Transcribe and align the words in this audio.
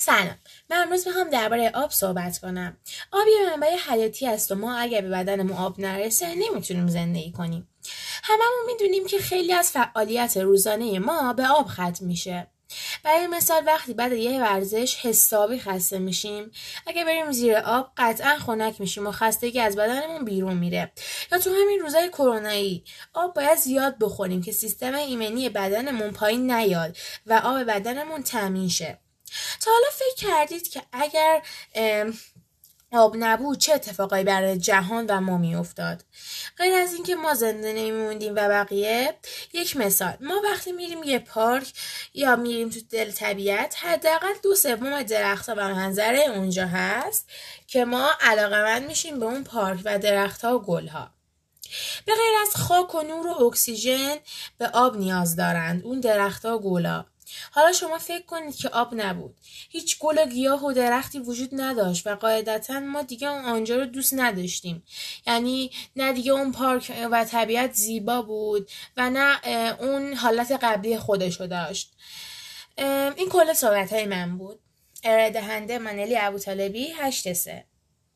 سلام. 0.00 0.38
من 0.70 0.76
امروز 0.76 1.06
می‌خوام 1.06 1.30
درباره 1.30 1.70
آب 1.74 1.90
صحبت 1.90 2.38
کنم. 2.38 2.76
آب 3.12 3.26
یه 3.28 3.50
منبع 3.50 3.76
حیاتی 3.76 4.26
است 4.26 4.52
و 4.52 4.54
ما 4.54 4.76
اگر 4.76 5.00
به 5.00 5.08
بدنمون 5.08 5.56
آب 5.56 5.80
نرسه 5.80 6.34
نمی‌تونیم 6.34 6.88
زندگی 6.88 7.32
کنیم. 7.32 7.68
هممون 8.22 8.66
می‌دونیم 8.66 9.06
که 9.06 9.18
خیلی 9.18 9.52
از 9.52 9.70
فعالیت 9.70 10.36
روزانه 10.36 10.98
ما 10.98 11.32
به 11.32 11.46
آب 11.46 11.68
ختم 11.68 12.06
میشه. 12.06 12.46
برای 13.04 13.26
مثال 13.26 13.62
وقتی 13.66 13.94
بعد 13.94 14.12
یه 14.12 14.40
ورزش 14.40 14.96
حسابی 14.96 15.58
خسته 15.58 15.98
میشیم 15.98 16.50
اگه 16.86 17.04
بریم 17.04 17.32
زیر 17.32 17.56
آب 17.56 17.92
قطعا 17.96 18.38
خنک 18.38 18.80
میشیم 18.80 19.06
و 19.06 19.12
خستگی 19.12 19.60
از 19.60 19.76
بدنمون 19.76 20.24
بیرون 20.24 20.56
میره. 20.56 20.92
یا 21.32 21.38
تو 21.38 21.50
همین 21.50 21.80
روزای 21.80 22.08
کرونایی 22.08 22.84
آب 23.14 23.34
باید 23.34 23.58
زیاد 23.58 23.96
بخوریم 24.00 24.42
که 24.42 24.52
سیستم 24.52 24.94
ایمنی 24.94 25.48
بدنمون 25.48 26.10
پایین 26.10 26.50
نیاد 26.52 26.96
و 27.26 27.40
آب 27.44 27.62
بدنمون 27.64 28.22
تامین 28.22 28.68
شه. 28.68 28.98
تا 29.60 29.70
حالا 29.70 29.86
فکر 29.92 30.28
کردید 30.28 30.68
که 30.68 30.82
اگر 30.92 31.42
آب 32.92 33.16
نبود 33.18 33.58
چه 33.58 33.74
اتفاقایی 33.74 34.24
برای 34.24 34.58
جهان 34.58 35.06
و 35.06 35.20
ما 35.20 35.38
میافتاد؟ 35.38 36.04
غیر 36.58 36.74
از 36.74 36.94
اینکه 36.94 37.16
ما 37.16 37.34
زنده 37.34 37.72
نمیموندیم 37.72 38.32
و 38.32 38.48
بقیه 38.48 39.14
یک 39.52 39.76
مثال. 39.76 40.16
ما 40.20 40.40
وقتی 40.44 40.72
میریم 40.72 41.02
یه 41.02 41.18
پارک 41.18 41.72
یا 42.14 42.36
میریم 42.36 42.68
تو 42.68 42.80
دل 42.90 43.10
طبیعت 43.10 43.76
حداقل 43.84 44.34
دو 44.42 44.54
سوم 44.54 45.02
درختها 45.02 45.54
و 45.58 45.74
منظره 45.74 46.18
اونجا 46.18 46.66
هست 46.66 47.28
که 47.66 47.84
ما 47.84 48.10
علاقمند 48.20 48.86
میشیم 48.86 49.20
به 49.20 49.26
اون 49.26 49.44
پارک 49.44 49.80
و 49.84 49.98
درختها 49.98 50.58
و 50.58 50.62
گلها. 50.62 51.10
به 52.06 52.12
غیر 52.12 52.42
از 52.42 52.56
خاک 52.56 52.94
و 52.94 53.02
نور 53.02 53.26
و 53.26 53.44
اکسیژن 53.44 54.16
به 54.58 54.68
آب 54.68 54.96
نیاز 54.96 55.36
دارند 55.36 55.84
اون 55.84 56.00
درختها 56.00 56.58
و 56.58 56.60
گلها. 56.60 57.06
حالا 57.50 57.72
شما 57.72 57.98
فکر 57.98 58.26
کنید 58.26 58.56
که 58.56 58.68
آب 58.68 58.94
نبود. 58.94 59.36
هیچ 59.70 59.98
گل 59.98 60.18
و 60.18 60.26
گیاه 60.26 60.64
و 60.64 60.72
درختی 60.72 61.18
وجود 61.18 61.50
نداشت 61.52 62.06
و 62.06 62.14
قاعدتا 62.14 62.80
ما 62.80 63.02
دیگه 63.02 63.28
اون 63.28 63.44
آنجا 63.44 63.76
رو 63.76 63.84
دوست 63.84 64.14
نداشتیم. 64.14 64.82
یعنی 65.26 65.70
نه 65.96 66.12
دیگه 66.12 66.32
اون 66.32 66.52
پارک 66.52 66.92
و 67.10 67.24
طبیعت 67.24 67.72
زیبا 67.72 68.22
بود 68.22 68.70
و 68.96 69.10
نه 69.10 69.40
اون 69.80 70.14
حالت 70.14 70.52
قبلی 70.62 70.98
خودشو 70.98 71.46
داشت. 71.46 71.92
این 73.16 73.28
کل 73.28 73.52
صحبت 73.52 73.92
های 73.92 74.06
من 74.06 74.38
بود. 74.38 74.60
ارائه 75.04 75.30
دهنده 75.30 75.78
منلی 75.78 76.16
ابو 76.18 76.38
طالبی 76.38 76.88
هشت 76.96 77.32
سه. 77.32 77.64